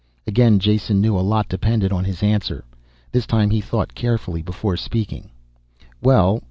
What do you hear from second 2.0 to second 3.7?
his answer. This time he